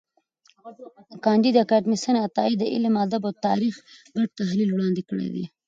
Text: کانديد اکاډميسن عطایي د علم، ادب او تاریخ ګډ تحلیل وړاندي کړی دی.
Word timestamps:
کانديد 1.25 1.55
اکاډميسن 1.63 2.15
عطایي 2.25 2.53
د 2.57 2.63
علم، 2.73 2.93
ادب 3.05 3.21
او 3.29 3.33
تاریخ 3.47 3.75
ګډ 4.15 4.29
تحلیل 4.39 4.69
وړاندي 4.71 5.03
کړی 5.09 5.27
دی. 5.33 5.45